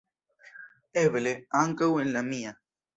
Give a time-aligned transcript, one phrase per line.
[1.03, 2.61] Eble, ankaŭ en la mia.